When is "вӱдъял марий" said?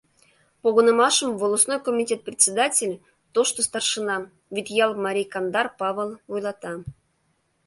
4.53-5.27